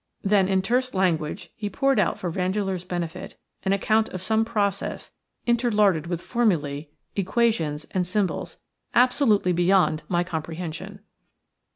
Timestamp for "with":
6.07-6.23